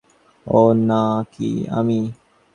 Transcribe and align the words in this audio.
ও 0.47 0.61
না-কি 0.87 1.49
আমি। 1.71 1.99